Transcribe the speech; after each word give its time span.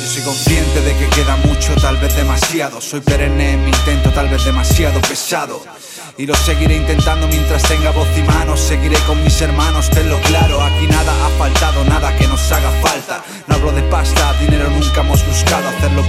Yo 0.00 0.06
soy 0.06 0.22
consciente 0.22 0.80
de 0.80 0.96
que 0.96 1.06
queda 1.10 1.36
mucho, 1.36 1.72
tal 1.80 1.96
vez 1.98 2.16
demasiado. 2.16 2.80
Soy 2.80 3.00
perenne 3.00 3.52
en 3.52 3.64
mi 3.64 3.70
intento, 3.70 4.10
tal 4.10 4.28
vez 4.28 4.44
demasiado 4.44 5.00
pesado. 5.00 5.62
Y 6.18 6.26
lo 6.26 6.34
seguiré 6.34 6.76
intentando 6.76 7.28
mientras 7.28 7.62
tenga 7.62 7.90
voz 7.90 8.08
y 8.16 8.22
manos. 8.22 8.60
Seguiré 8.60 8.96
con 9.06 9.22
mis 9.22 9.40
hermanos, 9.40 9.88
tenlo 9.90 10.20
claro. 10.22 10.60
Aquí 10.62 10.86
nada 10.86 11.12
ha 11.24 11.28
faltado, 11.38 11.84
nada 11.84 12.16
que 12.16 12.26
nos 12.26 12.52
haga 12.52 12.70
falta. 12.82 13.22
No 13.46 13.54
hablo 13.54 13.72
de 13.72 13.82
pasta, 13.82 14.32
dinero 14.40 14.68
nunca 14.70 15.00
hemos 15.00 15.24
buscado. 15.26 15.68
Hacerlo 15.68 16.02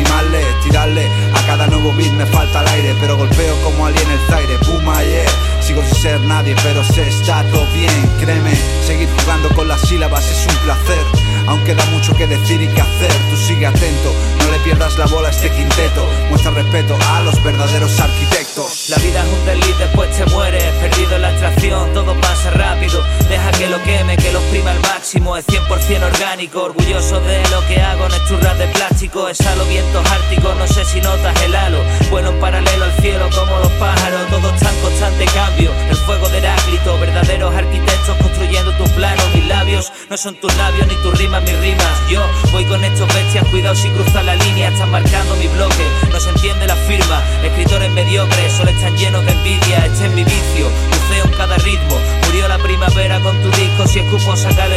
subidón 0.00 0.32
de 0.32 0.38
rimarle, 0.40 0.44
tirarle. 0.62 1.08
A 1.34 1.46
cada 1.46 1.66
nuevo 1.66 1.92
beat 1.92 2.12
me 2.12 2.26
falta 2.26 2.60
el 2.62 2.68
aire, 2.68 2.94
pero 3.00 3.16
golpeo 3.16 3.60
como 3.62 3.86
alien 3.86 4.10
el 4.10 4.20
zaire. 4.28 4.58
Puma, 4.58 5.02
yeah. 5.02 5.24
Sigo 5.60 5.82
sin 5.82 6.02
ser 6.02 6.20
nadie, 6.20 6.54
pero 6.62 6.82
sé 6.84 7.08
está 7.08 7.42
todo 7.50 7.66
bien. 7.72 8.10
Créeme, 8.20 8.52
seguir 8.86 9.08
jugando 9.20 9.48
con 9.54 9.68
las 9.68 9.80
sílabas 9.82 10.24
es 10.30 10.46
un 10.46 10.56
placer. 10.64 11.04
Aunque 11.46 11.74
da 11.74 11.84
mucho 11.86 12.14
que 12.14 12.26
decir 12.26 12.62
y 12.62 12.68
que 12.68 12.80
hacer, 12.80 13.12
tú 13.30 13.36
sigue 13.36 13.66
atento, 13.66 14.14
no 14.38 14.52
le 14.52 14.58
pierdas 14.60 14.96
la 14.98 15.06
bola 15.06 15.28
a 15.28 15.30
este 15.30 15.50
quinteto. 15.50 16.06
Muestra 16.28 16.52
respeto 16.52 16.96
a 17.08 17.20
los 17.22 17.42
verdaderos 17.42 17.98
arquitectos. 17.98 18.88
La 18.88 18.96
vida 18.98 19.22
es 19.22 19.28
un 19.28 19.44
desliz, 19.46 19.78
después 19.78 20.10
te 20.10 20.26
mueres 20.26 20.64
Perdido 20.80 21.16
en 21.16 21.22
la 21.22 21.30
extracción, 21.30 21.92
todo 21.92 22.18
pasa 22.20 22.50
rápido 22.50 23.02
Deja 23.28 23.50
que 23.52 23.68
lo 23.68 23.82
queme, 23.82 24.16
que 24.16 24.32
lo 24.32 24.40
exprima 24.40 24.72
al 24.72 24.80
máximo 24.80 25.19
Es 25.40 25.46
100% 25.46 26.02
orgánico, 26.02 26.64
orgulloso 26.64 27.18
de 27.22 27.42
lo 27.48 27.66
que 27.66 27.80
hago 27.80 28.06
No 28.06 28.14
es 28.14 28.28
churras 28.28 28.58
de 28.58 28.66
plástico, 28.66 29.26
exhalo 29.26 29.64
vientos 29.64 30.04
árticos 30.10 30.54
No 30.54 30.66
sé 30.66 30.84
si 30.84 31.00
notas 31.00 31.34
el 31.42 31.56
halo 31.56 31.78
Vuelo 32.10 32.28
en 32.28 32.40
paralelo 32.40 32.84
al 32.84 32.92
cielo 33.00 33.26
como 33.30 33.58
los 33.58 33.72
pájaros 33.80 34.28
Todo 34.28 34.50
está 34.50 34.70
en 34.70 34.80
constante 34.82 35.24
cambio 35.32 35.72
El 35.88 35.96
fuego 35.96 36.28
de 36.28 36.38
Heráclito, 36.38 36.98
verdaderos 36.98 37.54
arquitectos 37.54 38.16
Construyendo 38.18 38.72
tus 38.76 38.90
planos, 38.90 39.24
mis 39.34 39.46
labios 39.46 39.90
No 40.10 40.18
son 40.18 40.34
tus 40.34 40.54
labios 40.58 40.86
ni 40.88 40.94
tus 40.96 41.18
rimas, 41.18 41.42
mis 41.42 41.58
rimas 41.58 42.10
Yo 42.10 42.20
voy 42.52 42.66
con 42.66 42.84
estos 42.84 43.08
bestias, 43.14 43.48
cuidado 43.48 43.74
si 43.74 43.88
cruzan 43.88 44.26
la 44.26 44.36
línea 44.36 44.68
Están 44.68 44.90
marcando 44.90 45.36
mi 45.36 45.48
bloque, 45.48 45.86
no 46.12 46.20
se 46.20 46.28
entiende 46.28 46.66
la 46.66 46.76
firma 46.76 47.24
Escritores 47.42 47.90
mediocres, 47.92 48.52
solo 48.52 48.72
están 48.72 48.94
llenos 48.94 49.24
de 49.24 49.32
envidia 49.32 49.86
Este 49.86 50.04
es 50.04 50.12
mi 50.12 50.22
vicio, 50.22 50.68
buceo 50.90 51.24
en 51.24 51.32
cada 51.32 51.56
ritmo 51.56 51.98
Murió 52.26 52.46
la 52.46 52.58
primavera 52.58 53.18
con 53.20 53.40
tu 53.42 53.50
disco 53.52 53.86
Si 53.88 54.00
escupo 54.00 54.36
sacar 54.36 54.70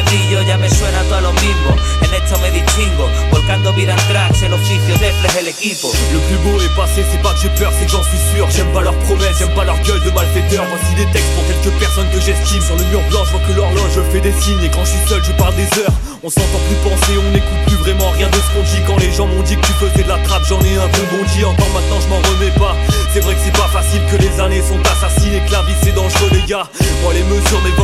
el 5.40 5.48
equipo 5.48 5.92
Le 6.12 6.20
plus 6.20 6.38
beau 6.38 6.62
est 6.62 6.76
passé, 6.76 7.04
c'est 7.12 7.22
pas 7.22 7.34
que 7.34 7.40
j'ai 7.40 7.50
peur, 7.50 7.72
c'est 7.78 7.86
que 7.86 7.92
j'en 7.92 8.04
suis 8.04 8.20
sûr. 8.34 8.50
J'aime 8.52 8.72
pas 8.72 8.82
leurs 8.82 8.98
promesses, 9.00 9.38
j'aime 9.40 9.54
pas 9.56 9.64
leur 9.64 9.80
gueule 9.82 10.02
de 10.02 10.12
malfaiteurs. 10.12 10.66
Voici 10.70 10.94
des 10.96 11.12
textes 11.12 11.34
pour 11.34 11.46
quelques 11.48 11.74
personnes 11.80 12.10
que 12.12 12.20
j'estime. 12.20 12.62
Sur 12.62 12.76
le 12.76 12.86
mur 12.86 13.02
blanc, 13.10 13.26
je 13.26 13.32
vois 13.32 13.42
que 13.42 13.54
l'horloge 13.54 13.98
fait 14.12 14.22
des 14.22 14.32
signes. 14.34 14.64
Et 14.64 14.70
quand 14.70 14.86
je 14.86 14.92
suis 14.92 15.08
seul, 15.10 15.24
je 15.24 15.32
parle 15.34 15.56
des 15.56 15.68
heures. 15.82 15.94
On 16.24 16.30
s'entend 16.30 16.62
plus 16.70 16.90
penser, 16.90 17.18
on 17.18 17.32
n'écoute 17.32 17.64
plus 17.68 17.76
vraiment 17.78 18.10
rien 18.12 18.30
de 18.30 18.36
ce 18.36 18.48
qu'on 18.54 18.64
dit. 18.64 18.82
Quand 18.88 18.98
les 18.98 19.12
gens 19.12 19.28
m'ont 19.28 19.44
dit 19.44 19.58
que 19.58 19.66
tu 19.66 19.74
faisais 19.74 20.04
de 20.04 20.10
la 20.10 20.20
trappe, 20.20 20.44
j'en 20.48 20.62
ai 20.62 20.78
un 20.78 20.88
peu 20.88 21.04
bondi. 21.12 21.44
Encore 21.44 21.70
maintenant, 21.74 22.00
je 22.00 22.08
m'en 22.08 22.22
remets 22.22 22.56
pas. 22.56 22.78
C'est 23.12 23.20
vrai 23.20 23.34
que 23.36 23.42
c'est 23.44 23.58
pas 23.58 23.68
facile, 23.68 24.02
que 24.10 24.18
les 24.18 24.40
années 24.40 24.62
sont 24.62 24.80
assassinées, 24.88 25.42
que 25.46 25.52
la 25.52 25.62
vie 25.64 25.76
c'est 25.84 25.94
dangereux, 25.94 26.30
les 26.32 26.46
gars. 26.48 26.70
Moi, 27.04 27.14
les 27.14 27.24
mesures 27.24 27.62
m'évoquent 27.62 27.83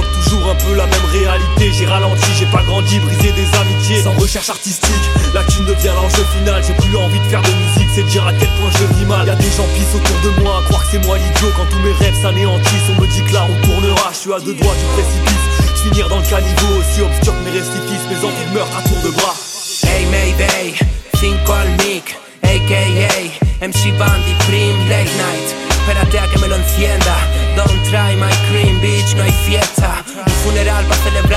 ralenti, 1.89 2.29
j'ai 2.37 2.45
pas 2.45 2.63
grandi, 2.63 2.99
brisé 2.99 3.31
des 3.31 3.49
amitiés. 3.57 4.01
Sans 4.03 4.13
recherche 4.13 4.49
artistique, 4.49 5.05
la 5.33 5.43
thune 5.43 5.65
devient 5.65 5.91
l'enjeu 5.95 6.23
final. 6.37 6.63
J'ai 6.65 6.73
plus 6.73 6.95
envie 6.95 7.19
de 7.19 7.25
faire 7.25 7.41
de 7.41 7.51
musique, 7.51 7.89
c'est 7.93 8.05
dire 8.07 8.25
à 8.25 8.33
quel 8.33 8.49
point 8.59 8.71
je 8.71 8.85
vis 8.95 9.05
mal. 9.05 9.27
Y 9.27 9.31
a 9.31 9.35
des 9.35 9.51
gens 9.51 9.67
pissent 9.75 9.95
autour 9.95 10.19
de 10.23 10.41
moi, 10.41 10.59
à 10.59 10.63
croire 10.63 10.83
que 10.83 10.91
c'est 10.91 11.05
moi 11.05 11.17
l'idiot 11.17 11.51
quand 11.57 11.65
tous 11.69 11.79
mes 11.79 11.93
rêves 11.93 12.21
s'anéantissent. 12.21 12.89
On 12.97 13.01
me 13.01 13.07
dit 13.07 13.23
que 13.23 13.33
là 13.33 13.45
on 13.49 13.67
tournera, 13.67 14.09
je 14.13 14.17
suis 14.17 14.33
à 14.33 14.39
deux 14.39 14.53
doigts 14.53 14.75
du 14.75 14.85
précipice. 14.93 15.83
Finir 15.83 16.09
dans 16.09 16.19
le 16.19 16.25
caniveau, 16.25 16.79
aussi 16.79 17.01
obscur 17.01 17.33
que 17.33 17.43
mes 17.45 17.57
récifs, 17.57 18.05
mes 18.09 18.21
envies 18.25 18.45
de 18.49 18.53
meurtre 18.53 18.77
à 18.77 18.81
tour 18.87 19.01
de 19.03 19.11
bras. 19.11 19.35
Hey 19.83 20.05
Mayday, 20.11 20.75
5 21.15 21.49
al 21.49 21.69
mic, 21.83 22.15
a.k.a. 22.43 23.49
MC 23.61 23.91
Bandy 23.97 24.33
Prim 24.47 24.87
Late 24.87 25.11
Night 25.19 25.55
Espérate 25.69 26.17
a 26.19 26.27
que 26.27 26.39
me 26.39 26.47
lo 26.47 26.55
encienda 26.55 27.17
Don't 27.57 27.83
try 27.89 28.15
my 28.15 28.31
cream, 28.47 28.79
bitch, 28.79 29.15
no 29.15 29.23
hay 29.23 29.33
fiesta 29.45 30.01
Un 30.25 30.31
funeral 30.45 30.85
para 30.85 31.03
celebrar 31.03 31.28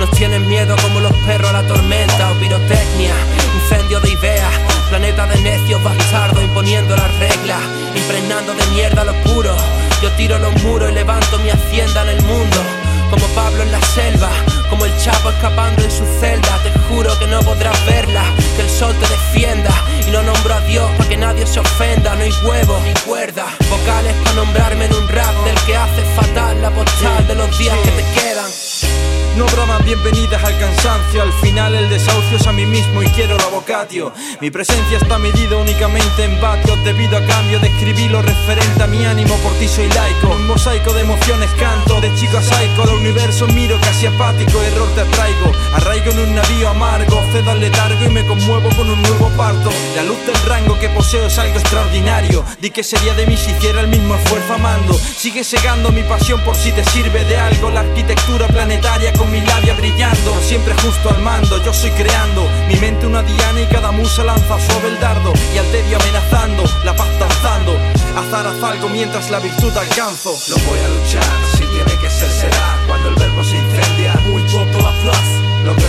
Nos 0.00 0.10
tienen 0.12 0.48
miedo 0.48 0.74
como 0.80 0.98
los 0.98 1.12
perros 1.26 1.50
a 1.50 1.52
la 1.52 1.66
tormenta 1.66 2.32
O 2.32 2.34
pirotecnia, 2.40 3.14
incendio 3.54 4.00
de 4.00 4.12
ideas 4.12 4.50
Planeta 4.88 5.26
de 5.26 5.42
necios 5.42 5.82
bastardos 5.84 6.42
imponiendo 6.42 6.96
las 6.96 7.14
reglas 7.18 7.60
Impregnando 7.94 8.54
de 8.54 8.66
mierda 8.68 9.04
lo 9.04 9.12
puro 9.22 9.54
Yo 10.02 10.10
tiro 10.12 10.38
los 10.38 10.54
muros 10.62 10.90
y 10.90 10.94
levanto 10.94 11.38
mi 11.40 11.50
hacienda 11.50 12.02
en 12.04 12.16
el 12.16 12.22
mundo 12.22 12.56
como 13.10 13.26
Pablo 13.34 13.62
en 13.62 13.70
la 13.70 13.80
selva, 13.94 14.30
como 14.70 14.86
el 14.86 14.98
Chapo 14.98 15.30
escapando 15.30 15.84
en 15.84 15.90
su 15.90 16.04
celda. 16.18 16.58
Te 16.64 16.70
juro 16.88 17.16
que 17.18 17.28
no 17.28 17.38
podrás 17.42 17.76
verla, 17.86 18.24
que 18.56 18.62
el 18.62 18.68
sol 18.68 18.92
te 18.98 19.06
defienda. 19.06 19.70
Y 20.08 20.10
no 20.10 20.22
nombro 20.22 20.54
a 20.54 20.60
Dios 20.62 20.90
para 20.96 21.08
que 21.08 21.16
nadie 21.16 21.46
se 21.46 21.60
ofenda. 21.60 22.16
No 22.16 22.22
hay 22.22 22.32
huevos 22.44 22.82
ni 22.82 22.92
cuerda, 23.06 23.44
vocales 23.70 24.14
para 24.24 24.34
nombrarme 24.34 24.86
en 24.86 24.94
un 24.94 25.06
rap 25.08 25.34
del 25.44 25.54
que 25.66 25.76
hace 25.76 26.02
fatal 26.16 26.33
cansancio, 30.84 31.22
al 31.22 31.32
final 31.32 31.74
el 31.74 31.88
desahucio 31.88 32.36
es 32.36 32.46
a 32.46 32.52
mí 32.52 32.66
mismo 32.66 33.02
y 33.02 33.06
quiero 33.08 33.38
la 33.38 33.46
vocatio. 33.46 34.12
Mi 34.40 34.50
presencia 34.50 34.98
está 34.98 35.18
medida 35.18 35.56
únicamente 35.56 36.24
en 36.24 36.38
vatios 36.40 36.82
debido 36.84 37.16
a 37.16 37.26
cambio 37.26 37.58
de 37.58 37.68
escribir 37.68 38.10
lo 38.10 38.20
referente 38.20 38.82
a 38.82 38.86
mi 38.86 39.04
ánimo, 39.04 39.34
por 39.36 39.52
ti 39.54 39.66
soy 39.66 39.88
laico. 39.88 40.28
Un 40.28 40.46
mosaico 40.46 40.92
de 40.92 41.00
emociones 41.00 41.50
canto, 41.58 42.00
de 42.02 42.14
chico 42.16 42.36
a 42.36 42.42
psycho, 42.42 42.84
el 42.84 43.00
universo 43.00 43.46
miro 43.48 43.80
casi 43.80 44.06
apático, 44.06 44.60
error 44.60 44.88
te 44.94 45.04
traigo. 45.04 45.52
Arraigo 45.74 46.10
en 46.10 46.18
un 46.18 46.34
navío 46.34 46.68
amargo, 46.68 47.22
cedo 47.32 47.50
al 47.50 47.60
letargo 47.60 48.04
y 48.04 48.08
me 48.08 48.26
conmuevo 48.26 48.68
con 48.76 48.90
un 48.90 49.00
nuevo 49.00 49.30
parto. 49.38 49.70
La 49.96 50.02
luz 50.02 50.18
del 50.26 50.36
rango 50.46 50.78
que 50.78 50.90
poseo 50.90 51.26
es 51.26 51.38
algo 51.38 51.58
extraordinario. 51.58 52.44
Di 52.60 52.70
que 52.70 52.84
sería 52.84 53.14
de 53.14 53.26
mí 53.26 53.36
si 53.38 53.52
hiciera 53.52 53.80
el 53.80 53.88
mismo 53.88 54.16
esfuerzo 54.16 54.54
amando. 54.54 54.92
Sigue 54.92 55.44
segando 55.44 55.90
mi 55.92 56.02
pasión 56.02 56.40
por 56.42 56.54
si 56.54 56.72
te 56.72 56.84
sirve 56.84 57.24
de 57.24 57.38
algo. 57.38 57.70
La 57.70 57.80
arquitectura 57.80 58.46
planetaria 58.48 59.12
con 59.14 59.30
mi 59.30 59.40
al 61.10 61.22
mando. 61.22 61.62
Yo 61.62 61.72
soy 61.72 61.90
creando, 61.90 62.48
mi 62.68 62.76
mente 62.76 63.06
una 63.06 63.22
diana 63.22 63.60
y 63.60 63.66
cada 63.66 63.90
musa 63.92 64.24
lanza 64.24 64.58
suave 64.58 64.88
el 64.88 65.00
dardo. 65.00 65.32
Y 65.54 65.58
al 65.58 65.66
tedio 65.70 65.96
amenazando, 66.00 66.64
la 66.84 66.94
paz 66.94 67.08
danzando. 67.18 67.76
Azar 68.16 68.46
haz 68.46 68.62
algo 68.62 68.88
mientras 68.88 69.30
la 69.30 69.40
virtud 69.40 69.76
alcanzo. 69.76 70.38
Lo 70.48 70.56
voy 70.56 70.78
a 70.78 70.88
luchar, 70.88 71.24
si 71.52 71.64
tiene 71.66 72.00
que 72.00 72.08
ser 72.08 72.30
será 72.30 72.78
Cuando 72.86 73.08
el 73.08 73.14
verbo 73.16 73.42
se 73.42 73.56
incendia 73.56 74.14
Muy 74.28 74.42
la 74.42 74.92
place, 75.02 75.40
Lo 75.64 75.74
que 75.74 75.86